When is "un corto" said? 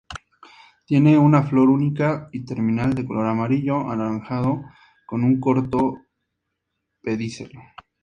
5.23-6.01